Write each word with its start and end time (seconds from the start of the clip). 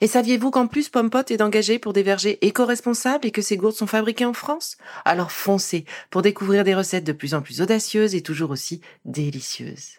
Et 0.00 0.06
saviez-vous 0.06 0.50
qu'en 0.50 0.66
plus 0.66 0.88
Pompot 0.88 1.24
est 1.28 1.42
engagé 1.42 1.78
pour 1.78 1.92
des 1.92 2.02
vergers 2.02 2.38
éco-responsables 2.46 3.26
et 3.26 3.30
que 3.30 3.42
ces 3.42 3.56
gourdes 3.56 3.74
sont 3.74 3.86
fabriquées 3.86 4.24
en 4.24 4.32
France? 4.32 4.76
Alors 5.04 5.32
foncez 5.32 5.84
pour 6.10 6.22
découvrir 6.22 6.64
des 6.64 6.74
recettes 6.74 7.04
de 7.04 7.12
plus 7.12 7.34
en 7.34 7.42
plus 7.42 7.60
audacieuses 7.60 8.14
et 8.14 8.22
toujours 8.22 8.50
aussi 8.50 8.80
délicieuses. 9.04 9.98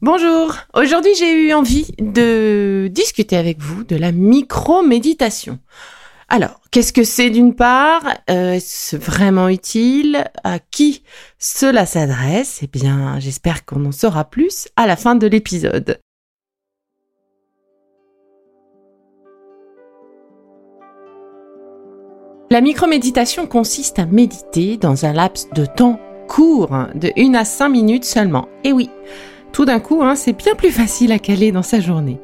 Bonjour, 0.00 0.56
aujourd'hui 0.74 1.14
j'ai 1.16 1.32
eu 1.32 1.52
envie 1.52 1.86
de 1.98 2.88
discuter 2.90 3.36
avec 3.36 3.60
vous 3.60 3.84
de 3.84 3.96
la 3.96 4.12
micro-méditation. 4.12 5.60
Alors, 6.28 6.60
qu'est-ce 6.70 6.92
que 6.92 7.04
c'est 7.04 7.30
d'une 7.30 7.54
part? 7.54 8.02
Euh, 8.30 8.54
Est-ce 8.54 8.96
vraiment 8.96 9.48
utile? 9.48 10.24
À 10.42 10.58
qui 10.58 11.04
cela 11.38 11.86
s'adresse? 11.86 12.60
Eh 12.62 12.66
bien, 12.66 13.20
j'espère 13.20 13.64
qu'on 13.64 13.84
en 13.84 13.92
saura 13.92 14.24
plus 14.24 14.66
à 14.74 14.86
la 14.86 14.96
fin 14.96 15.14
de 15.14 15.26
l'épisode. 15.26 16.00
La 22.50 22.60
microméditation 22.60 23.46
consiste 23.46 23.98
à 23.98 24.06
méditer 24.06 24.76
dans 24.76 25.06
un 25.06 25.12
laps 25.12 25.48
de 25.54 25.64
temps 25.64 25.98
court, 26.28 26.76
de 26.94 27.10
1 27.16 27.34
à 27.34 27.44
5 27.44 27.68
minutes 27.70 28.04
seulement. 28.04 28.48
Et 28.64 28.72
oui, 28.72 28.90
tout 29.52 29.64
d'un 29.64 29.80
coup, 29.80 30.02
hein, 30.02 30.14
c'est 30.14 30.34
bien 30.34 30.54
plus 30.54 30.70
facile 30.70 31.10
à 31.12 31.18
caler 31.18 31.52
dans 31.52 31.62
sa 31.62 31.80
journée. 31.80 32.20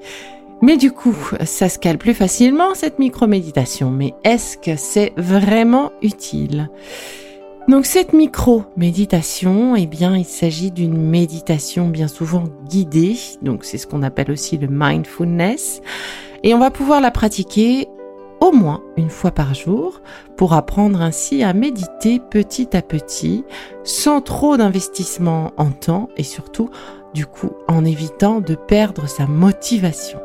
Mais 0.63 0.77
du 0.77 0.93
coup, 0.93 1.17
ça 1.45 1.71
se 1.71 1.79
cale 1.79 1.97
plus 1.97 2.13
facilement 2.13 2.75
cette 2.75 2.99
microméditation. 2.99 3.91
Mais 3.91 4.13
est-ce 4.23 4.59
que 4.59 4.77
c'est 4.77 5.15
vraiment 5.17 5.91
utile? 6.03 6.69
Donc 7.67 7.87
cette 7.87 8.13
micro-méditation, 8.13 9.75
eh 9.75 9.87
bien, 9.87 10.17
il 10.17 10.25
s'agit 10.25 10.71
d'une 10.71 10.97
méditation 10.97 11.89
bien 11.89 12.09
souvent 12.09 12.45
guidée, 12.69 13.17
donc 13.43 13.65
c'est 13.65 13.79
ce 13.79 13.87
qu'on 13.87 14.03
appelle 14.03 14.31
aussi 14.31 14.59
le 14.59 14.67
mindfulness, 14.69 15.81
et 16.43 16.53
on 16.55 16.59
va 16.59 16.71
pouvoir 16.71 17.01
la 17.01 17.11
pratiquer 17.11 17.87
au 18.41 18.53
moins 18.53 18.83
une 18.97 19.11
fois 19.11 19.31
par 19.31 19.55
jour 19.55 20.01
pour 20.37 20.55
apprendre 20.55 21.03
ainsi 21.03 21.43
à 21.43 21.53
méditer 21.53 22.19
petit 22.19 22.77
à 22.77 22.83
petit 22.83 23.45
sans 23.85 24.21
trop 24.21 24.57
d'investissement 24.57 25.53
en 25.57 25.71
temps 25.71 26.09
et 26.17 26.25
surtout 26.25 26.71
du 27.15 27.27
coup 27.27 27.53
en 27.69 27.85
évitant 27.85 28.41
de 28.41 28.55
perdre 28.55 29.09
sa 29.09 29.27
motivation. 29.27 30.21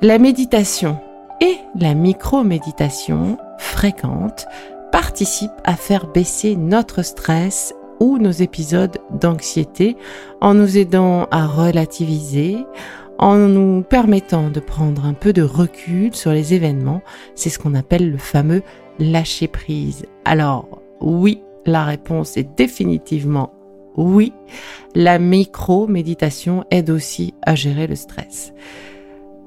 La 0.00 0.18
méditation 0.18 0.98
et 1.40 1.56
la 1.78 1.94
micro-méditation 1.94 3.38
fréquente 3.58 4.46
participent 4.92 5.50
à 5.64 5.74
faire 5.74 6.06
baisser 6.06 6.56
notre 6.56 7.02
stress 7.02 7.74
ou 8.00 8.18
nos 8.18 8.30
épisodes 8.30 8.98
d'anxiété 9.10 9.96
en 10.40 10.54
nous 10.54 10.78
aidant 10.78 11.26
à 11.30 11.46
relativiser, 11.46 12.58
en 13.18 13.36
nous 13.36 13.82
permettant 13.82 14.50
de 14.50 14.60
prendre 14.60 15.04
un 15.04 15.14
peu 15.14 15.32
de 15.32 15.42
recul 15.42 16.14
sur 16.14 16.32
les 16.32 16.54
événements. 16.54 17.02
C'est 17.34 17.50
ce 17.50 17.58
qu'on 17.58 17.74
appelle 17.74 18.10
le 18.10 18.18
fameux 18.18 18.62
lâcher 18.98 19.48
prise. 19.48 20.06
Alors 20.24 20.82
oui, 21.00 21.40
la 21.66 21.84
réponse 21.84 22.36
est 22.36 22.56
définitivement 22.56 23.52
oui. 23.96 24.32
La 24.94 25.18
micro-méditation 25.18 26.64
aide 26.70 26.90
aussi 26.90 27.34
à 27.42 27.54
gérer 27.54 27.86
le 27.86 27.96
stress. 27.96 28.52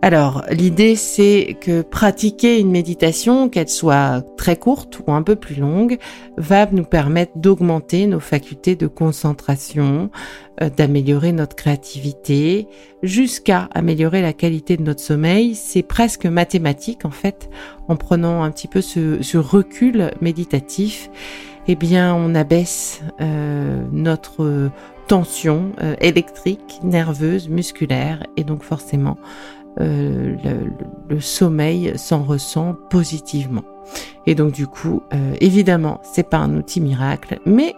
Alors, 0.03 0.43
l'idée, 0.51 0.95
c'est 0.95 1.57
que 1.59 1.81
pratiquer 1.81 2.59
une 2.59 2.69
méditation, 2.69 3.49
qu'elle 3.49 3.67
soit 3.67 4.23
très 4.37 4.55
courte 4.55 5.01
ou 5.05 5.11
un 5.11 5.23
peu 5.23 5.35
plus 5.35 5.55
longue, 5.55 5.97
va 6.37 6.67
nous 6.67 6.83
permettre 6.83 7.31
d'augmenter 7.35 8.05
nos 8.05 8.19
facultés 8.19 8.75
de 8.75 8.85
concentration, 8.85 10.11
euh, 10.61 10.69
d'améliorer 10.69 11.31
notre 11.31 11.55
créativité, 11.55 12.67
jusqu'à 13.01 13.69
améliorer 13.73 14.21
la 14.21 14.33
qualité 14.33 14.77
de 14.77 14.83
notre 14.83 15.01
sommeil. 15.01 15.55
C'est 15.55 15.83
presque 15.83 16.27
mathématique, 16.27 17.03
en 17.03 17.11
fait, 17.11 17.49
en 17.87 17.95
prenant 17.95 18.43
un 18.43 18.51
petit 18.51 18.67
peu 18.67 18.81
ce, 18.81 19.37
recul 19.37 20.11
méditatif. 20.21 21.09
Eh 21.67 21.75
bien, 21.75 22.13
on 22.13 22.35
abaisse 22.35 23.01
euh, 23.19 23.83
notre 23.91 24.69
tension 25.07 25.71
euh, 25.81 25.95
électrique, 26.01 26.79
nerveuse, 26.83 27.49
musculaire, 27.49 28.23
et 28.35 28.43
donc 28.43 28.63
forcément, 28.63 29.17
euh, 29.79 30.35
le, 31.09 31.19
sommeil 31.19 31.93
s'en 31.95 32.23
ressent 32.23 32.75
positivement. 32.89 33.63
Et 34.25 34.35
donc 34.35 34.51
du 34.51 34.67
coup, 34.67 35.03
euh, 35.13 35.35
évidemment, 35.39 36.01
c'est 36.03 36.29
pas 36.29 36.37
un 36.37 36.55
outil 36.55 36.81
miracle, 36.81 37.39
mais 37.45 37.75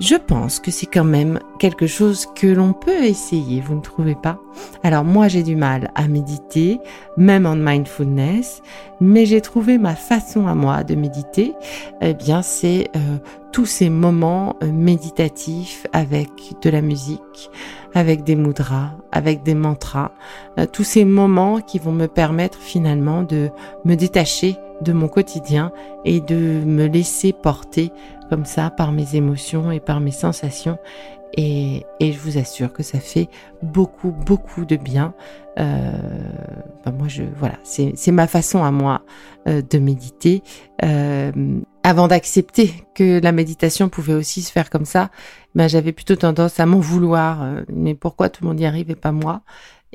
je 0.00 0.14
pense 0.14 0.60
que 0.60 0.70
c'est 0.70 0.86
quand 0.86 1.04
même 1.04 1.38
quelque 1.58 1.86
chose 1.86 2.26
que 2.34 2.46
l'on 2.46 2.72
peut 2.72 3.04
essayer, 3.04 3.60
vous 3.60 3.74
ne 3.74 3.82
trouvez 3.82 4.14
pas? 4.14 4.38
Alors 4.82 5.04
moi 5.04 5.28
j'ai 5.28 5.42
du 5.42 5.56
mal 5.56 5.90
à 5.94 6.08
méditer, 6.08 6.80
même 7.18 7.44
en 7.44 7.54
mindfulness, 7.54 8.62
mais 9.00 9.26
j'ai 9.26 9.42
trouvé 9.42 9.76
ma 9.76 9.94
façon 9.94 10.46
à 10.46 10.54
moi 10.54 10.84
de 10.84 10.94
méditer, 10.94 11.52
eh 12.00 12.14
bien 12.14 12.40
c'est 12.40 12.88
euh, 12.96 13.18
tous 13.52 13.66
ces 13.66 13.90
moments 13.90 14.56
méditatifs 14.62 15.86
avec 15.92 16.30
de 16.62 16.70
la 16.70 16.80
musique, 16.80 17.50
avec 17.94 18.24
des 18.24 18.36
mudras, 18.36 18.92
avec 19.12 19.42
des 19.42 19.54
mantras, 19.54 20.12
euh, 20.58 20.64
tous 20.64 20.84
ces 20.84 21.04
moments 21.04 21.60
qui 21.60 21.78
vont 21.78 21.92
me 21.92 22.06
permettre 22.06 22.58
finalement 22.58 23.22
de 23.22 23.50
me 23.84 23.96
détacher 23.96 24.56
de 24.80 24.92
mon 24.94 25.08
quotidien 25.08 25.72
et 26.06 26.20
de 26.20 26.62
me 26.64 26.86
laisser 26.86 27.34
porter 27.34 27.92
comme 28.30 28.46
ça 28.46 28.70
par 28.70 28.92
mes 28.92 29.16
émotions 29.16 29.70
et 29.70 29.80
par 29.80 30.00
mes 30.00 30.12
sensations. 30.12 30.78
Et, 31.36 31.84
et 32.00 32.12
je 32.12 32.18
vous 32.18 32.38
assure 32.38 32.72
que 32.72 32.82
ça 32.82 32.98
fait 32.98 33.28
beaucoup, 33.62 34.10
beaucoup 34.10 34.64
de 34.64 34.76
bien. 34.76 35.14
Euh, 35.58 35.92
ben 36.84 36.92
moi, 36.92 37.08
je 37.08 37.22
voilà, 37.36 37.58
c'est 37.62 38.12
ma 38.12 38.26
façon 38.26 38.64
à 38.64 38.70
moi 38.70 39.02
euh, 39.46 39.62
de 39.62 39.78
méditer. 39.78 40.42
Euh, 40.82 41.60
avant 41.82 42.08
d'accepter 42.08 42.72
que 42.94 43.20
la 43.20 43.32
méditation 43.32 43.88
pouvait 43.88 44.14
aussi 44.14 44.42
se 44.42 44.50
faire 44.50 44.70
comme 44.70 44.84
ça, 44.84 45.10
ben 45.54 45.68
j'avais 45.68 45.92
plutôt 45.92 46.16
tendance 46.16 46.58
à 46.60 46.66
m'en 46.66 46.80
vouloir. 46.80 47.44
Mais 47.68 47.94
pourquoi 47.94 48.28
tout 48.28 48.42
le 48.42 48.48
monde 48.48 48.60
y 48.60 48.66
arrive 48.66 48.90
et 48.90 48.96
pas 48.96 49.12
moi? 49.12 49.42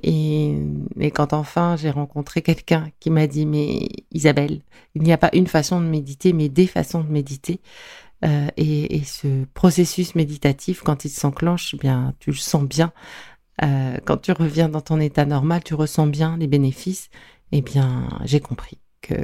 Et, 0.03 0.57
et, 0.99 1.09
quand 1.09 1.31
enfin 1.31 1.77
j'ai 1.77 1.89
rencontré 1.89 2.41
quelqu'un 2.41 2.89
qui 2.99 3.09
m'a 3.09 3.27
dit 3.27 3.45
mais 3.45 3.87
Isabelle, 4.11 4.59
il 4.93 5.03
n'y 5.03 5.13
a 5.13 5.17
pas 5.17 5.29
une 5.33 5.47
façon 5.47 5.79
de 5.79 5.85
méditer, 5.85 6.33
mais 6.33 6.49
des 6.49 6.67
façons 6.67 7.01
de 7.01 7.09
méditer. 7.09 7.61
Euh, 8.23 8.47
et, 8.57 9.03
ce 9.03 9.45
processus 9.53 10.15
méditatif, 10.15 10.81
quand 10.81 11.05
il 11.05 11.09
s'enclenche, 11.09 11.73
eh 11.73 11.77
bien 11.77 12.13
tu 12.19 12.31
le 12.31 12.37
sens 12.37 12.63
bien. 12.63 12.93
Euh, 13.63 13.97
quand 14.05 14.17
tu 14.17 14.31
reviens 14.31 14.69
dans 14.69 14.81
ton 14.81 14.99
état 14.99 15.25
normal, 15.25 15.63
tu 15.63 15.73
ressens 15.73 16.07
bien 16.07 16.37
les 16.37 16.47
bénéfices. 16.47 17.09
Eh 17.51 17.61
bien, 17.61 18.07
j'ai 18.23 18.39
compris 18.39 18.79
que 19.01 19.15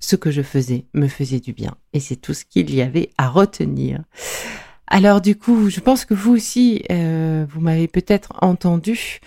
ce 0.00 0.16
que 0.16 0.30
je 0.30 0.42
faisais 0.42 0.86
me 0.94 1.08
faisait 1.08 1.40
du 1.40 1.52
bien. 1.52 1.74
Et 1.92 2.00
c'est 2.00 2.16
tout 2.16 2.34
ce 2.34 2.44
qu'il 2.44 2.74
y 2.74 2.82
avait 2.82 3.10
à 3.18 3.28
retenir. 3.28 4.02
Alors 4.86 5.20
du 5.20 5.36
coup, 5.36 5.68
je 5.68 5.80
pense 5.80 6.06
que 6.06 6.14
vous 6.14 6.32
aussi, 6.32 6.82
euh, 6.90 7.44
vous 7.50 7.60
m'avez 7.60 7.88
peut-être 7.88 8.32
entendu 8.40 9.20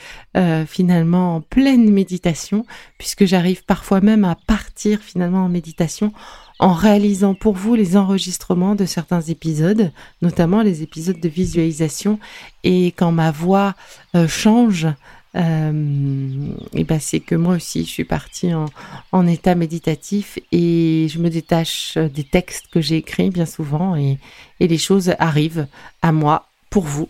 finalement 0.66 1.36
en 1.36 1.42
pleine 1.42 1.92
méditation, 1.92 2.66
puisque 2.98 3.26
j'arrive 3.26 3.64
parfois 3.66 4.02
même 4.02 4.24
à 4.24 4.36
partir 4.48 5.02
finalement 5.02 5.44
en 5.46 5.50
méditation 5.50 6.14
en 6.62 6.74
réalisant 6.74 7.34
pour 7.34 7.56
vous 7.56 7.74
les 7.74 7.98
enregistrements 7.98 8.76
de 8.76 8.86
certains 8.86 9.22
épisodes, 9.22 9.92
notamment 10.22 10.62
les 10.62 10.84
épisodes 10.84 11.20
de 11.20 11.28
visualisation, 11.28 12.20
et 12.64 12.94
quand 12.96 13.12
ma 13.12 13.32
voix 13.32 13.74
euh, 14.16 14.28
change, 14.28 14.88
euh, 15.36 15.72
ben 15.72 17.00
c'est 17.00 17.20
que 17.20 17.36
moi 17.36 17.56
aussi 17.56 17.86
je 17.86 17.90
suis 17.90 18.04
partie 18.04 18.52
en, 18.54 19.28
état 19.28 19.56
méditatif 19.56 20.38
et 20.52 21.08
je 21.10 21.20
me 21.20 21.30
détache 21.30 21.98
des 21.98 22.26
textes 22.26 22.68
que 22.68 22.82
j'ai 22.82 22.98
écrits 22.98 23.30
bien 23.30 23.46
souvent 23.46 23.96
et 23.96 24.18
les 24.60 24.78
choses 24.78 25.16
arrivent 25.20 25.68
à 26.02 26.12
moi 26.12 26.48
pour 26.70 26.84
vous 26.84 27.10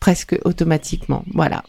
presque 0.00 0.38
automatiquement. 0.44 1.24
Voilà. 1.32 1.64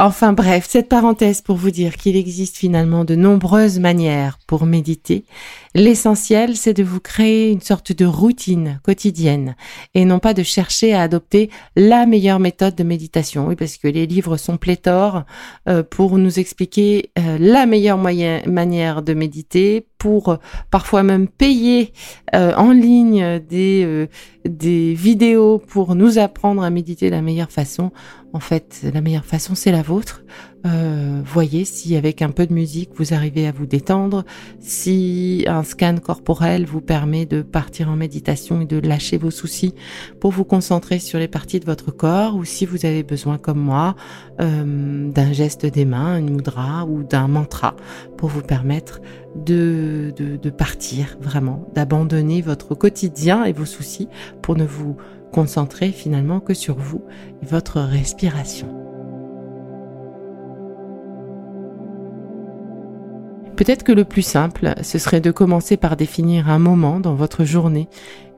Enfin 0.00 0.32
bref, 0.32 0.66
cette 0.68 0.88
parenthèse 0.88 1.40
pour 1.40 1.54
vous 1.54 1.70
dire 1.70 1.96
qu'il 1.96 2.16
existe 2.16 2.56
finalement 2.56 3.04
de 3.04 3.14
nombreuses 3.14 3.78
manières 3.78 4.38
pour 4.48 4.66
méditer. 4.66 5.24
L'essentiel, 5.76 6.56
c'est 6.56 6.74
de 6.74 6.82
vous 6.82 6.98
créer 6.98 7.52
une 7.52 7.60
sorte 7.60 7.92
de 7.92 8.04
routine 8.04 8.80
quotidienne 8.82 9.54
et 9.94 10.04
non 10.04 10.18
pas 10.18 10.34
de 10.34 10.42
chercher 10.42 10.94
à 10.94 11.02
adopter 11.02 11.48
la 11.76 12.06
meilleure 12.06 12.40
méthode 12.40 12.74
de 12.74 12.82
méditation. 12.82 13.46
Oui, 13.46 13.54
parce 13.54 13.76
que 13.76 13.86
les 13.86 14.06
livres 14.06 14.36
sont 14.36 14.56
pléthores 14.56 15.22
euh, 15.68 15.84
pour 15.84 16.18
nous 16.18 16.40
expliquer 16.40 17.10
euh, 17.16 17.38
la 17.38 17.64
meilleure 17.64 17.98
manière 17.98 19.02
de 19.02 19.14
méditer, 19.14 19.86
pour 19.98 20.28
euh, 20.28 20.36
parfois 20.70 21.02
même 21.02 21.28
payer 21.28 21.92
en 22.32 22.72
ligne 22.72 23.40
des, 23.48 24.08
des 24.44 24.94
vidéos 24.94 25.58
pour 25.58 25.94
nous 25.94 26.18
apprendre 26.18 26.62
à 26.62 26.70
méditer 26.70 27.06
de 27.06 27.12
la 27.12 27.22
meilleure 27.22 27.52
façon. 27.52 27.92
En 28.32 28.40
fait, 28.40 28.80
la 28.92 29.00
meilleure 29.00 29.24
façon, 29.24 29.54
c'est 29.54 29.70
la 29.70 29.82
vôtre. 29.82 30.24
Euh, 30.66 31.20
voyez 31.24 31.64
si 31.64 31.96
avec 31.96 32.22
un 32.22 32.30
peu 32.30 32.46
de 32.46 32.52
musique, 32.52 32.90
vous 32.94 33.12
arrivez 33.12 33.46
à 33.46 33.52
vous 33.52 33.66
détendre, 33.66 34.24
si 34.60 35.44
un 35.46 35.62
scan 35.62 35.96
corporel 36.02 36.64
vous 36.64 36.80
permet 36.80 37.26
de 37.26 37.42
partir 37.42 37.90
en 37.90 37.96
méditation 37.96 38.62
et 38.62 38.66
de 38.66 38.78
lâcher 38.78 39.18
vos 39.18 39.30
soucis 39.30 39.74
pour 40.20 40.30
vous 40.30 40.44
concentrer 40.44 40.98
sur 40.98 41.18
les 41.18 41.28
parties 41.28 41.60
de 41.60 41.66
votre 41.66 41.90
corps, 41.90 42.36
ou 42.36 42.44
si 42.44 42.64
vous 42.64 42.86
avez 42.86 43.02
besoin, 43.02 43.36
comme 43.36 43.60
moi, 43.60 43.94
euh, 44.40 45.10
d'un 45.10 45.32
geste 45.32 45.66
des 45.66 45.84
mains, 45.84 46.18
une 46.18 46.30
mudra 46.30 46.86
ou 46.86 47.02
d'un 47.02 47.28
mantra 47.28 47.76
pour 48.16 48.28
vous 48.28 48.42
permettre 48.42 49.00
de, 49.36 50.12
partir 50.56 51.16
vraiment, 51.20 51.68
d'abandonner 51.74 52.40
votre 52.40 52.74
quotidien 52.74 53.44
et 53.44 53.52
vos 53.52 53.64
soucis 53.64 54.08
pour 54.42 54.56
ne 54.56 54.64
vous 54.64 54.96
concentrer 55.32 55.90
finalement 55.90 56.40
que 56.40 56.54
sur 56.54 56.76
vous 56.76 57.02
et 57.42 57.46
votre 57.46 57.80
respiration. 57.80 58.83
Peut-être 63.56 63.84
que 63.84 63.92
le 63.92 64.04
plus 64.04 64.22
simple, 64.22 64.74
ce 64.82 64.98
serait 64.98 65.20
de 65.20 65.30
commencer 65.30 65.76
par 65.76 65.96
définir 65.96 66.50
un 66.50 66.58
moment 66.58 66.98
dans 66.98 67.14
votre 67.14 67.44
journée 67.44 67.88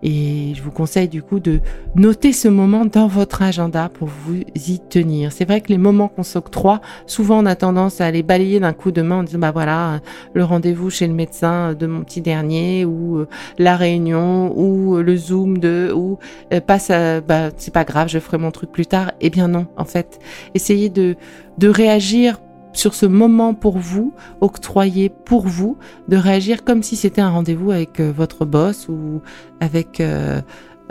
et 0.03 0.53
je 0.55 0.63
vous 0.63 0.71
conseille 0.71 1.09
du 1.09 1.23
coup 1.23 1.41
de 1.41 1.61
noter 1.95 2.33
ce 2.33 2.49
moment 2.49 2.85
dans 2.85 3.07
votre 3.07 3.43
agenda 3.43 3.89
pour 3.89 4.09
vous 4.09 4.43
y 4.55 4.79
tenir. 4.79 5.33
C'est 5.33 5.45
vrai 5.45 5.61
que 5.61 5.69
les 5.69 5.79
moments 5.79 6.09
qu'on 6.09 6.23
s'octroie, 6.23 6.81
souvent 7.07 7.43
on 7.43 7.47
a 7.47 7.57
tendance 7.57 8.01
à 8.01 8.11
les 8.11 8.23
balayer 8.23 8.61
d'un 8.61 8.73
coup 8.73 8.93
de 8.93 9.03
main 9.03 9.17
en 9.17 9.23
disant 9.23 9.39
bah 9.39 9.53
voilà, 9.53 10.01
le 10.35 10.45
rendez-vous 10.45 10.91
chez 10.91 11.07
le 11.07 11.15
médecin 11.15 11.75
de 11.75 11.87
mon 11.87 12.03
petit 12.05 12.21
dernier 12.21 12.85
ou 12.85 13.19
euh, 13.19 13.29
la 13.59 13.77
réunion 13.77 14.53
ou 14.57 14.97
le 14.97 15.17
zoom 15.17 15.59
de 15.59 15.93
ou 15.95 16.19
euh, 16.53 16.61
passe 16.61 16.91
bah 17.27 17.51
c'est 17.57 17.73
pas 17.73 17.85
grave, 17.85 18.09
je 18.09 18.19
ferai 18.19 18.39
mon 18.39 18.51
truc 18.51 18.71
plus 18.71 18.87
tard. 18.87 19.13
Eh 19.21 19.31
bien 19.31 19.49
non, 19.49 19.67
en 19.77 19.85
fait, 19.85 20.19
essayez 20.55 20.91
de 20.91 21.17
de 21.59 21.69
réagir 21.69 22.39
sur 22.77 22.95
ce 22.95 23.07
moment 23.07 23.55
pour 23.55 23.79
vous, 23.79 24.15
octroyé 24.41 25.09
pour 25.09 25.47
vous, 25.47 25.79
de 26.09 26.17
réagir 26.17 26.65
comme 26.65 26.83
si 26.83 26.97
c'était 26.97 27.21
un 27.21 27.31
rendez-vous 27.31 27.71
avec 27.71 28.01
euh, 28.01 28.13
votre 28.15 28.45
boss 28.45 28.89
ou 28.89 29.23
avec 29.61 30.01
euh, 30.01 30.41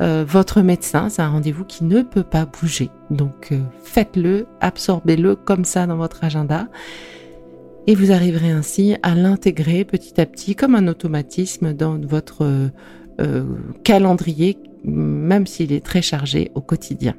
euh, 0.01 0.25
votre 0.27 0.61
médecin. 0.61 1.09
C'est 1.09 1.21
un 1.21 1.29
rendez-vous 1.29 1.63
qui 1.63 1.83
ne 1.83 2.01
peut 2.01 2.23
pas 2.23 2.45
bouger. 2.45 2.89
Donc 3.11 3.53
faites-le, 3.83 4.47
absorbez-le 4.61 5.35
comme 5.35 5.65
ça 5.65 5.85
dans 5.85 5.97
votre 5.97 6.23
agenda. 6.23 6.67
Et 7.87 7.93
vous 7.93 8.11
arriverez 8.11 8.49
ainsi 8.49 8.95
à 9.03 9.13
l'intégrer 9.13 9.85
petit 9.85 10.19
à 10.19 10.25
petit 10.25 10.55
comme 10.55 10.73
un 10.73 10.87
automatisme 10.87 11.73
dans 11.73 11.99
votre 11.99 12.71
calendrier, 13.83 14.57
même 14.83 15.45
s'il 15.45 15.71
est 15.71 15.85
très 15.85 16.01
chargé 16.01 16.51
au 16.55 16.61
quotidien. 16.61 17.13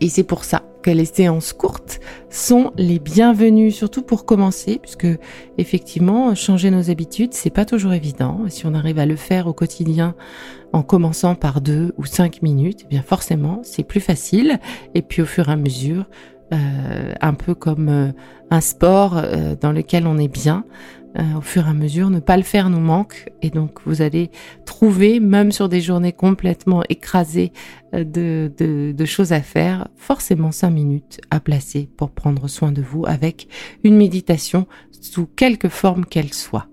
Et 0.00 0.08
c'est 0.08 0.22
pour 0.22 0.44
ça 0.44 0.62
que 0.82 0.90
les 0.90 1.04
séances 1.04 1.52
courtes 1.52 2.00
sont 2.30 2.72
les 2.76 2.98
bienvenues, 2.98 3.72
surtout 3.72 4.02
pour 4.02 4.24
commencer, 4.24 4.78
puisque 4.80 5.08
effectivement, 5.58 6.34
changer 6.34 6.70
nos 6.70 6.90
habitudes, 6.90 7.34
c'est 7.34 7.50
pas 7.50 7.64
toujours 7.64 7.92
évident. 7.92 8.42
Si 8.48 8.64
on 8.66 8.74
arrive 8.74 8.98
à 8.98 9.06
le 9.06 9.16
faire 9.16 9.48
au 9.48 9.52
quotidien 9.52 10.14
en 10.72 10.82
commençant 10.82 11.34
par 11.34 11.60
deux 11.60 11.92
ou 11.96 12.04
cinq 12.04 12.42
minutes, 12.42 12.82
eh 12.84 12.88
bien 12.88 13.02
forcément, 13.02 13.60
c'est 13.64 13.82
plus 13.82 14.00
facile. 14.00 14.60
Et 14.94 15.02
puis 15.02 15.22
au 15.22 15.26
fur 15.26 15.48
et 15.48 15.52
à 15.52 15.56
mesure, 15.56 16.06
euh, 16.52 17.12
un 17.20 17.34
peu 17.34 17.54
comme 17.54 17.88
euh, 17.90 18.12
un 18.50 18.62
sport 18.62 19.18
euh, 19.18 19.54
dans 19.60 19.72
lequel 19.72 20.06
on 20.06 20.16
est 20.16 20.32
bien, 20.32 20.64
euh, 21.18 21.38
au 21.38 21.40
fur 21.40 21.66
et 21.66 21.70
à 21.70 21.74
mesure. 21.74 22.10
Ne 22.10 22.20
pas 22.20 22.36
le 22.36 22.42
faire 22.42 22.70
nous 22.70 22.80
manque 22.80 23.30
et 23.42 23.50
donc 23.50 23.80
vous 23.86 24.02
allez 24.02 24.30
trouver, 24.66 25.20
même 25.20 25.52
sur 25.52 25.68
des 25.68 25.80
journées 25.80 26.12
complètement 26.12 26.82
écrasées 26.88 27.52
euh, 27.94 28.04
de, 28.04 29.04
choses 29.04 29.32
à 29.32 29.40
faire, 29.40 29.88
forcément 29.96 30.52
cinq 30.52 30.70
minutes 30.70 31.20
à 31.30 31.40
placer 31.40 31.88
pour 31.96 32.10
prendre 32.10 32.48
soin 32.48 32.72
de 32.72 32.82
vous 32.82 33.04
avec 33.06 33.48
une 33.84 33.96
méditation 33.96 34.66
sous 35.00 35.26
quelque 35.26 35.68
forme 35.68 36.04
qu'elle 36.04 36.32
soit. 36.32 36.68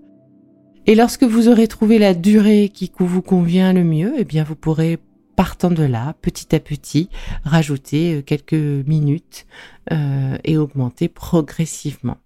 Et 0.86 0.94
lorsque 0.94 1.24
vous 1.24 1.48
aurez 1.48 1.66
trouvé 1.66 1.98
la 1.98 2.14
durée 2.14 2.70
qui 2.72 2.92
vous 2.98 3.22
convient 3.22 3.72
le 3.72 3.84
mieux, 3.84 4.14
eh 4.18 4.24
bien 4.24 4.44
vous 4.44 4.54
pourrez 4.54 4.98
partant 5.36 5.70
de 5.70 5.82
là, 5.84 6.14
petit 6.22 6.54
à 6.54 6.60
petit, 6.60 7.10
rajouter 7.44 8.16
euh, 8.16 8.22
quelques 8.22 8.54
minutes 8.54 9.46
euh, 9.92 10.36
et 10.44 10.56
augmenter 10.56 11.08
progressivement. 11.08 12.16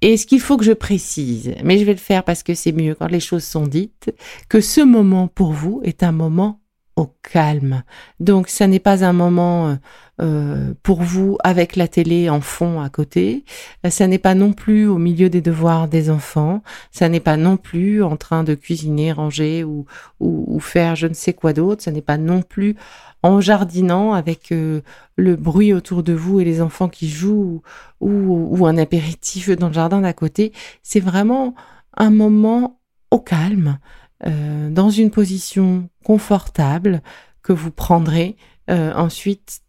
Et 0.00 0.16
ce 0.16 0.26
qu'il 0.26 0.40
faut 0.40 0.56
que 0.56 0.64
je 0.64 0.72
précise, 0.72 1.54
mais 1.64 1.78
je 1.78 1.84
vais 1.84 1.92
le 1.92 1.98
faire 1.98 2.22
parce 2.22 2.42
que 2.42 2.54
c'est 2.54 2.72
mieux 2.72 2.94
quand 2.94 3.08
les 3.08 3.20
choses 3.20 3.44
sont 3.44 3.66
dites, 3.66 4.14
que 4.48 4.60
ce 4.60 4.80
moment 4.80 5.26
pour 5.28 5.52
vous 5.52 5.80
est 5.84 6.02
un 6.02 6.12
moment 6.12 6.60
au 6.96 7.06
calme. 7.22 7.82
Donc 8.20 8.48
ça 8.48 8.66
n'est 8.66 8.78
pas 8.78 9.04
un 9.04 9.12
moment 9.12 9.76
euh, 10.20 10.48
euh, 10.48 10.74
pour 10.82 11.02
vous 11.02 11.38
avec 11.44 11.76
la 11.76 11.88
télé 11.88 12.30
en 12.30 12.40
fond 12.40 12.80
à 12.80 12.88
côté. 12.88 13.44
Ça 13.88 14.06
n'est 14.06 14.18
pas 14.18 14.34
non 14.34 14.52
plus 14.52 14.86
au 14.86 14.98
milieu 14.98 15.28
des 15.30 15.40
devoirs 15.40 15.88
des 15.88 16.10
enfants. 16.10 16.62
Ça 16.90 17.08
n'est 17.08 17.20
pas 17.20 17.36
non 17.36 17.56
plus 17.56 18.02
en 18.02 18.16
train 18.16 18.44
de 18.44 18.54
cuisiner, 18.54 19.12
ranger 19.12 19.64
ou, 19.64 19.86
ou 20.20 20.60
faire 20.60 20.96
je 20.96 21.06
ne 21.06 21.14
sais 21.14 21.32
quoi 21.32 21.52
d'autre. 21.52 21.82
Ça 21.82 21.90
n'est 21.90 22.02
pas 22.02 22.18
non 22.18 22.42
plus 22.42 22.76
en 23.22 23.40
jardinant 23.40 24.12
avec 24.12 24.52
euh, 24.52 24.80
le 25.16 25.36
bruit 25.36 25.72
autour 25.72 26.02
de 26.02 26.12
vous 26.12 26.40
et 26.40 26.44
les 26.44 26.60
enfants 26.60 26.88
qui 26.88 27.08
jouent 27.08 27.62
ou, 28.00 28.56
ou 28.58 28.66
un 28.66 28.78
apéritif 28.78 29.50
dans 29.50 29.68
le 29.68 29.74
jardin 29.74 30.00
d'à 30.00 30.12
côté. 30.12 30.52
C'est 30.82 31.00
vraiment 31.00 31.54
un 31.96 32.10
moment 32.10 32.80
au 33.10 33.18
calme, 33.18 33.78
euh, 34.26 34.70
dans 34.70 34.90
une 34.90 35.10
position 35.10 35.88
confortable 36.04 37.02
que 37.42 37.52
vous 37.52 37.70
prendrez 37.70 38.36
euh, 38.70 38.92
ensuite 38.94 39.62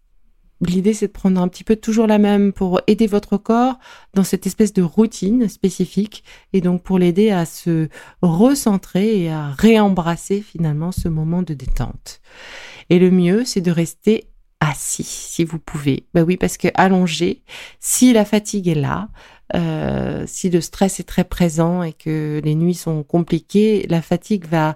L'idée, 0.61 0.93
c'est 0.93 1.07
de 1.07 1.11
prendre 1.13 1.41
un 1.41 1.47
petit 1.47 1.63
peu 1.63 1.77
toujours 1.77 2.05
la 2.05 2.17
même 2.17 2.51
pour 2.51 2.81
aider 2.87 3.07
votre 3.07 3.37
corps 3.37 3.79
dans 4.13 4.25
cette 4.25 4.45
espèce 4.45 4.73
de 4.73 4.81
routine 4.81 5.47
spécifique 5.47 6.23
et 6.51 6.59
donc 6.59 6.83
pour 6.83 6.99
l'aider 6.99 7.31
à 7.31 7.45
se 7.45 7.87
recentrer 8.21 9.23
et 9.23 9.31
à 9.31 9.49
réembrasser 9.51 10.41
finalement 10.41 10.91
ce 10.91 11.07
moment 11.07 11.43
de 11.43 11.53
détente. 11.53 12.19
Et 12.89 12.99
le 12.99 13.09
mieux, 13.09 13.45
c'est 13.45 13.61
de 13.61 13.71
rester 13.71 14.29
assis 14.59 15.03
si 15.03 15.45
vous 15.45 15.59
pouvez. 15.59 16.07
Ben 16.13 16.23
oui, 16.23 16.35
parce 16.35 16.57
que 16.57 16.67
allongé, 16.73 17.43
si 17.79 18.11
la 18.11 18.25
fatigue 18.25 18.67
est 18.67 18.75
là, 18.75 19.07
euh, 19.55 20.25
si 20.27 20.49
le 20.49 20.61
stress 20.61 20.99
est 20.99 21.07
très 21.07 21.23
présent 21.23 21.81
et 21.83 21.93
que 21.93 22.41
les 22.43 22.55
nuits 22.55 22.75
sont 22.75 23.03
compliquées, 23.03 23.87
la 23.89 24.01
fatigue 24.01 24.45
va 24.45 24.75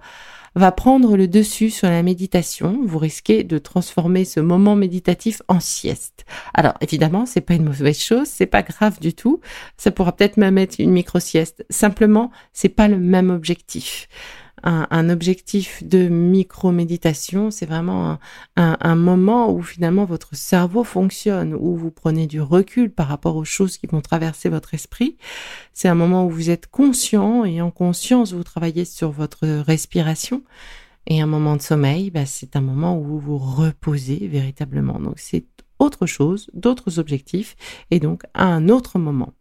va 0.55 0.72
prendre 0.72 1.17
le 1.17 1.27
dessus 1.27 1.69
sur 1.69 1.89
la 1.89 2.03
méditation. 2.03 2.79
Vous 2.86 3.00
risquez 3.00 3.43
de 3.43 3.57
transformer 3.57 4.25
ce 4.25 4.39
moment 4.39 4.75
méditatif 4.75 5.41
en 5.48 5.60
sieste. 5.60 6.25
Alors 6.53 6.75
évidemment, 6.81 7.25
c'est 7.25 7.41
pas 7.41 7.55
une 7.55 7.65
mauvaise 7.65 8.00
chose, 8.00 8.27
c'est 8.27 8.45
pas 8.45 8.62
grave 8.62 9.00
du 9.00 9.13
tout. 9.13 9.39
Ça 9.77 9.91
pourra 9.91 10.15
peut-être 10.15 10.38
même 10.38 10.57
être 10.57 10.79
une 10.79 10.91
micro 10.91 11.19
sieste. 11.19 11.65
Simplement, 11.69 12.31
c'est 12.53 12.69
pas 12.69 12.88
le 12.88 12.98
même 12.98 13.29
objectif 13.29 14.07
un, 14.63 15.10
objectif 15.10 15.84
de 15.84 16.08
micro-méditation, 16.08 17.51
c'est 17.51 17.65
vraiment 17.65 18.17
un, 18.55 18.96
moment 18.96 19.51
où 19.51 19.62
finalement 19.62 20.05
votre 20.05 20.36
cerveau 20.36 20.84
fonctionne, 20.84 21.53
où 21.53 21.75
vous 21.75 21.91
prenez 21.91 22.27
du 22.27 22.41
recul 22.41 22.89
par 22.91 23.08
rapport 23.08 23.36
aux 23.36 23.46
choses 23.46 23.77
qui 23.77 23.88
vont 23.88 24.01
traverser 24.01 24.50
votre 24.50 24.74
esprit. 24.74 25.17
C'est 25.74 25.88
un 25.88 25.96
moment 25.96 26.25
où 26.25 26.29
vous 26.29 26.50
êtes 26.50 26.67
conscient 26.67 27.46
et 27.46 27.62
en 27.62 27.72
conscience 27.72 28.34
vous 28.34 28.43
travaillez 28.43 28.86
sur 28.86 29.12
votre 29.12 29.46
respiration. 29.48 30.43
Et 31.05 31.22
un 31.22 31.27
moment 31.27 31.58
de 31.58 31.62
sommeil, 31.62 32.12
bah, 32.12 32.25
c'est 32.25 32.55
un 32.55 32.62
moment 32.62 32.98
où 32.98 33.03
vous 33.03 33.20
vous 33.20 33.38
reposez 33.38 34.27
véritablement. 34.27 35.00
Donc 35.00 35.15
c'est 35.17 35.46
autre 35.79 36.05
chose, 36.05 36.50
d'autres 36.53 37.00
objectifs 37.00 37.55
et 37.91 38.00
donc 38.00 38.24
un 38.34 38.70
autre 38.70 39.00
moment. 39.00 39.34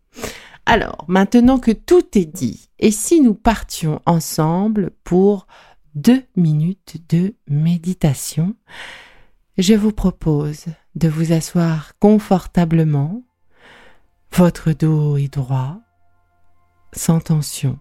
Alors, 0.65 1.05
maintenant 1.09 1.59
que 1.59 1.73
tout 1.73 2.17
est 2.17 2.25
dit, 2.25 2.69
et 2.79 2.91
si 2.91 3.21
nous 3.21 3.35
partions 3.35 4.01
ensemble 4.07 4.93
pour 5.05 5.47
deux 5.95 6.25
minutes 6.37 6.97
de 7.09 7.35
méditation, 7.49 8.55
je 9.59 9.75
vous 9.75 9.93
propose 9.93 10.67
de 10.95 11.09
vous 11.09 11.33
asseoir 11.33 11.93
confortablement, 11.99 13.23
votre 14.33 14.73
dos 14.73 15.17
est 15.17 15.33
droit, 15.33 15.79
sans 16.93 17.21
tension. 17.21 17.79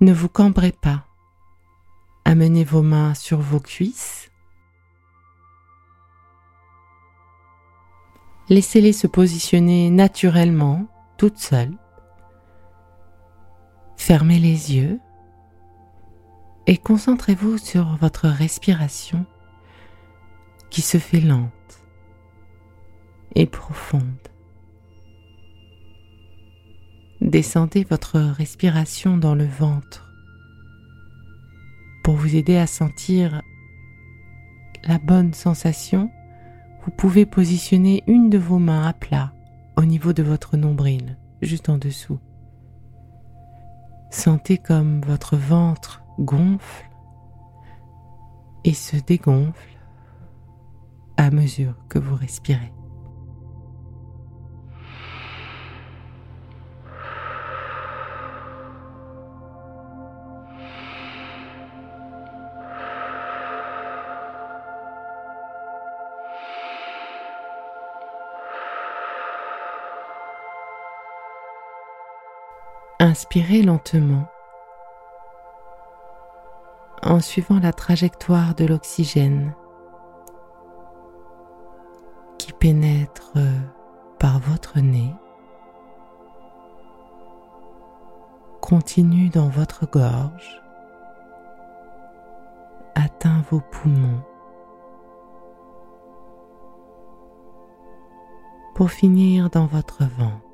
Ne 0.00 0.12
vous 0.12 0.28
cambrez 0.28 0.72
pas. 0.72 1.04
Amenez 2.24 2.64
vos 2.64 2.82
mains 2.82 3.14
sur 3.14 3.38
vos 3.38 3.60
cuisses. 3.60 4.30
Laissez-les 8.48 8.92
se 8.92 9.06
positionner 9.06 9.90
naturellement, 9.90 10.86
seules. 11.32 11.76
Fermez 13.96 14.38
les 14.38 14.74
yeux 14.74 15.00
et 16.66 16.76
concentrez-vous 16.76 17.58
sur 17.58 17.96
votre 17.96 18.28
respiration 18.28 19.26
qui 20.70 20.82
se 20.82 20.98
fait 20.98 21.20
lente 21.20 21.50
et 23.34 23.46
profonde. 23.46 24.02
Descendez 27.20 27.84
votre 27.84 28.18
respiration 28.18 29.16
dans 29.16 29.34
le 29.34 29.46
ventre 29.46 30.10
pour 32.02 32.16
vous 32.16 32.36
aider 32.36 32.56
à 32.56 32.66
sentir 32.66 33.40
la 34.84 34.98
bonne 34.98 35.32
sensation. 35.32 36.10
Vous 36.84 36.90
pouvez 36.90 37.24
positionner 37.24 38.02
une 38.06 38.28
de 38.28 38.38
vos 38.38 38.58
mains 38.58 38.86
à 38.86 38.92
plat 38.92 39.33
au 39.76 39.84
niveau 39.84 40.12
de 40.12 40.22
votre 40.22 40.56
nombril, 40.56 41.18
juste 41.42 41.68
en 41.68 41.78
dessous. 41.78 42.18
Sentez 44.10 44.58
comme 44.58 45.00
votre 45.02 45.36
ventre 45.36 46.02
gonfle 46.18 46.88
et 48.64 48.74
se 48.74 48.96
dégonfle 48.96 49.78
à 51.16 51.30
mesure 51.30 51.76
que 51.88 51.98
vous 51.98 52.14
respirez. 52.14 52.72
Inspirez 73.06 73.60
lentement 73.60 74.24
en 77.02 77.20
suivant 77.20 77.60
la 77.60 77.74
trajectoire 77.74 78.54
de 78.54 78.64
l'oxygène 78.64 79.54
qui 82.38 82.54
pénètre 82.54 83.34
par 84.18 84.38
votre 84.38 84.80
nez, 84.80 85.14
continue 88.62 89.28
dans 89.28 89.48
votre 89.48 89.84
gorge, 89.84 90.62
atteint 92.94 93.42
vos 93.50 93.60
poumons, 93.60 94.22
pour 98.74 98.90
finir 98.90 99.50
dans 99.50 99.66
votre 99.66 100.04
ventre. 100.04 100.53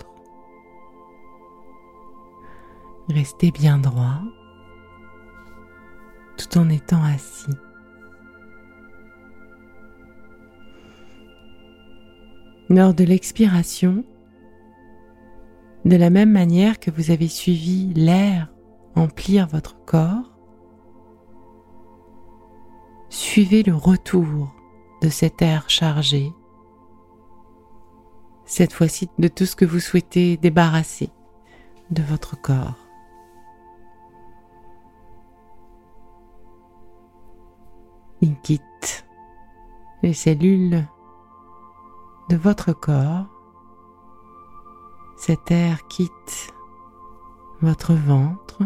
Restez 3.10 3.50
bien 3.50 3.78
droit 3.78 4.20
tout 6.36 6.58
en 6.58 6.68
étant 6.68 7.02
assis. 7.02 7.50
Lors 12.68 12.94
de 12.94 13.02
l'expiration, 13.02 14.04
de 15.84 15.96
la 15.96 16.08
même 16.08 16.30
manière 16.30 16.78
que 16.78 16.92
vous 16.92 17.10
avez 17.10 17.26
suivi 17.26 17.92
l'air 17.94 18.48
emplir 18.94 19.48
votre 19.48 19.84
corps, 19.84 20.38
suivez 23.08 23.64
le 23.64 23.74
retour 23.74 24.54
de 25.02 25.08
cet 25.08 25.42
air 25.42 25.68
chargé, 25.68 26.32
cette 28.44 28.72
fois-ci 28.72 29.08
de 29.18 29.26
tout 29.26 29.46
ce 29.46 29.56
que 29.56 29.64
vous 29.64 29.80
souhaitez 29.80 30.36
débarrasser 30.36 31.10
de 31.90 32.02
votre 32.04 32.40
corps. 32.40 32.89
Il 38.22 38.38
quitte 38.40 39.06
les 40.02 40.12
cellules 40.12 40.86
de 42.28 42.36
votre 42.36 42.72
corps. 42.72 43.26
Cet 45.16 45.50
air 45.50 45.86
quitte 45.88 46.52
votre 47.62 47.94
ventre, 47.94 48.62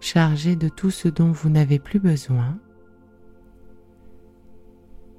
chargé 0.00 0.56
de 0.56 0.68
tout 0.68 0.90
ce 0.90 1.08
dont 1.08 1.30
vous 1.30 1.48
n'avez 1.48 1.78
plus 1.78 2.00
besoin. 2.00 2.58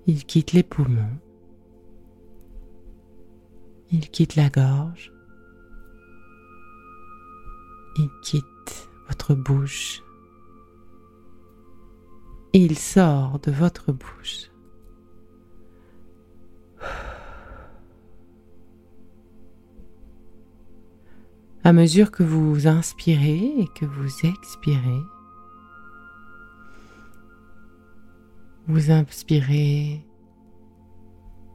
Il 0.07 0.25
quitte 0.25 0.51
les 0.51 0.63
poumons. 0.63 1.17
Il 3.91 4.09
quitte 4.09 4.35
la 4.35 4.49
gorge. 4.49 5.13
Il 7.97 8.09
quitte 8.23 8.89
votre 9.07 9.35
bouche 9.35 10.04
il 12.57 12.77
sort 12.77 13.39
de 13.39 13.51
votre 13.51 13.91
bouche. 13.91 14.49
À 21.65 21.73
mesure 21.73 22.11
que 22.11 22.23
vous 22.23 22.67
inspirez 22.67 23.59
et 23.59 23.67
que 23.75 23.85
vous 23.85 24.25
expirez, 24.25 25.01
vous 28.67 28.89
inspirez 28.89 30.05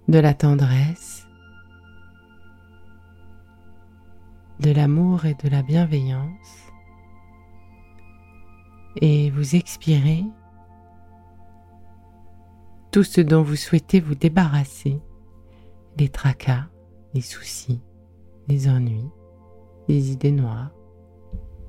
de 0.09 0.19
la 0.19 0.35
tendresse, 0.35 1.27
de 4.59 4.71
l'amour 4.71 5.25
et 5.25 5.35
de 5.35 5.49
la 5.49 5.63
bienveillance, 5.63 6.73
et 9.01 9.31
vous 9.31 9.55
expirez 9.55 10.25
tout 12.91 13.05
ce 13.05 13.21
dont 13.21 13.43
vous 13.43 13.57
souhaitez 13.57 14.01
vous 14.01 14.17
débarrasser, 14.17 15.01
les 15.97 16.09
tracas, 16.09 16.67
les 17.15 17.21
soucis, 17.21 17.81
les 18.49 18.69
ennuis, 18.69 19.09
les 19.87 20.11
idées 20.11 20.33
noires, 20.33 20.73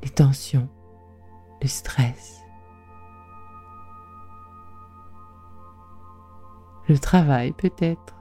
les 0.01 0.10
tensions, 0.10 0.68
le 1.62 1.68
stress, 1.68 2.42
le 6.88 6.98
travail 6.98 7.51
peut-être. 7.51 8.16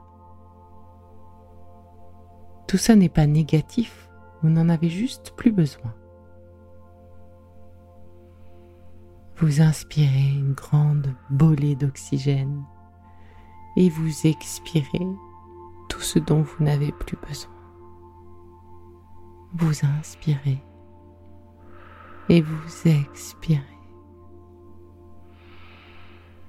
Tout 2.67 2.77
ça 2.77 2.95
n'est 2.95 3.09
pas 3.09 3.25
négatif, 3.25 4.09
vous 4.43 4.49
n'en 4.49 4.69
avez 4.69 4.89
juste 4.89 5.33
plus 5.35 5.51
besoin. 5.51 5.93
Vous 9.37 9.59
inspirez 9.59 10.29
une 10.37 10.53
grande 10.53 11.15
bolée 11.31 11.75
d'oxygène 11.75 12.63
et 13.75 13.89
vous 13.89 14.27
expirez 14.27 15.07
tout 15.89 16.01
ce 16.01 16.19
dont 16.19 16.41
vous 16.41 16.63
n'avez 16.63 16.91
plus 16.91 17.17
besoin. 17.27 17.51
Vous 19.53 19.85
inspirez 19.85 20.63
et 22.29 22.41
vous 22.41 22.87
expirez. 22.87 23.61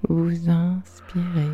Vous 0.08 0.48
inspirez. 0.48 1.50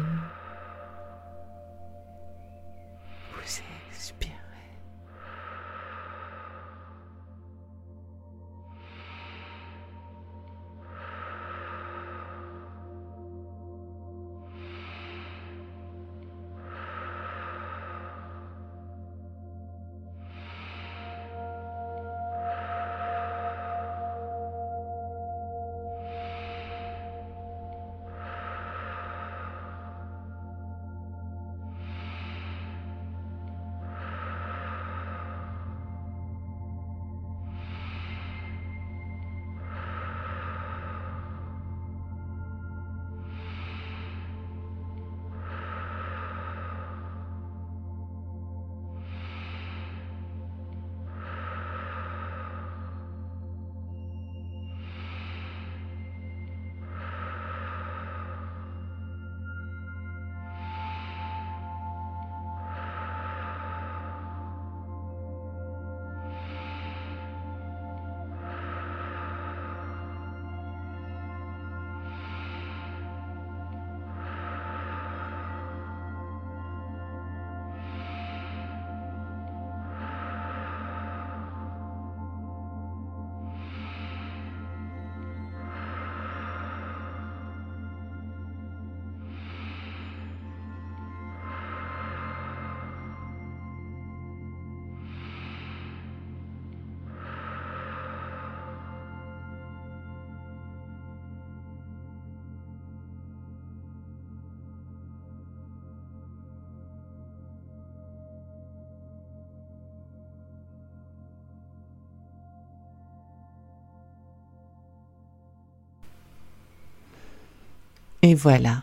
Et 118.29 118.35
voilà. 118.35 118.83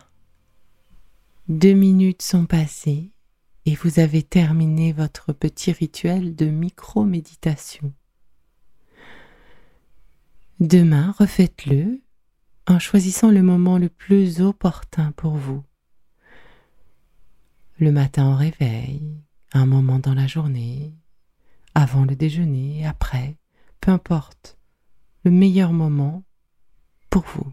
Deux 1.46 1.74
minutes 1.74 2.22
sont 2.22 2.46
passées 2.46 3.12
et 3.64 3.76
vous 3.76 4.00
avez 4.00 4.24
terminé 4.24 4.92
votre 4.92 5.32
petit 5.32 5.70
rituel 5.70 6.34
de 6.34 6.46
micro-méditation. 6.46 7.92
Demain, 10.58 11.14
refaites-le 11.16 12.00
en 12.66 12.80
choisissant 12.80 13.30
le 13.30 13.40
moment 13.40 13.78
le 13.78 13.88
plus 13.88 14.40
opportun 14.40 15.12
pour 15.12 15.36
vous. 15.36 15.62
Le 17.78 17.92
matin 17.92 18.32
au 18.32 18.34
réveil, 18.34 19.14
un 19.52 19.66
moment 19.66 20.00
dans 20.00 20.14
la 20.14 20.26
journée, 20.26 20.92
avant 21.76 22.04
le 22.04 22.16
déjeuner, 22.16 22.84
après, 22.84 23.36
peu 23.80 23.92
importe, 23.92 24.58
le 25.22 25.30
meilleur 25.30 25.72
moment 25.72 26.24
pour 27.10 27.22
vous. 27.22 27.52